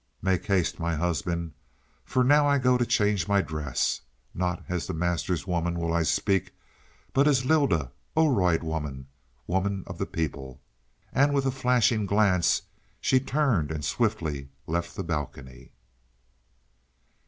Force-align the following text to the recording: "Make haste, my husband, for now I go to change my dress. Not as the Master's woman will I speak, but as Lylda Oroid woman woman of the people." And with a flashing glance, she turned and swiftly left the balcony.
"Make 0.19 0.47
haste, 0.47 0.79
my 0.79 0.95
husband, 0.95 1.51
for 2.03 2.23
now 2.23 2.47
I 2.47 2.57
go 2.57 2.75
to 2.75 2.87
change 2.87 3.27
my 3.27 3.39
dress. 3.43 4.01
Not 4.33 4.63
as 4.67 4.87
the 4.87 4.95
Master's 4.95 5.45
woman 5.45 5.77
will 5.77 5.93
I 5.93 6.01
speak, 6.01 6.55
but 7.13 7.27
as 7.27 7.45
Lylda 7.45 7.91
Oroid 8.17 8.63
woman 8.63 9.05
woman 9.45 9.83
of 9.85 9.99
the 9.99 10.07
people." 10.07 10.59
And 11.13 11.35
with 11.35 11.45
a 11.45 11.51
flashing 11.51 12.07
glance, 12.07 12.63
she 12.99 13.19
turned 13.19 13.69
and 13.69 13.85
swiftly 13.85 14.49
left 14.65 14.95
the 14.95 15.03
balcony. 15.03 15.71